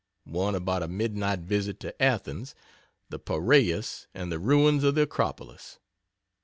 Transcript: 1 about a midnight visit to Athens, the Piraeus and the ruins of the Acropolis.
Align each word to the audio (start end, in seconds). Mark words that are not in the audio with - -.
1 0.23 0.55
about 0.55 0.81
a 0.81 0.87
midnight 0.87 1.41
visit 1.41 1.79
to 1.79 1.93
Athens, 2.01 2.55
the 3.09 3.19
Piraeus 3.19 4.07
and 4.15 4.31
the 4.31 4.39
ruins 4.39 4.83
of 4.83 4.95
the 4.95 5.03
Acropolis. 5.03 5.77